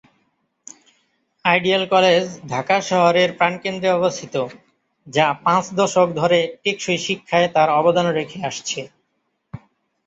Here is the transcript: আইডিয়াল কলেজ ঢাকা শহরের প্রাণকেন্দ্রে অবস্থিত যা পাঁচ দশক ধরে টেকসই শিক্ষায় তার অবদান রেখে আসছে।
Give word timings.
আইডিয়াল 1.45 1.83
কলেজ 1.93 2.23
ঢাকা 2.49 2.77
শহরের 2.89 3.29
প্রাণকেন্দ্রে 3.37 3.89
অবস্থিত 3.91 4.35
যা 5.07 5.27
পাঁচ 5.45 5.65
দশক 5.79 6.07
ধরে 6.15 6.39
টেকসই 6.63 6.99
শিক্ষায় 7.07 7.47
তার 7.55 7.69
অবদান 7.79 8.07
রেখে 8.17 8.39
আসছে। 8.49 8.79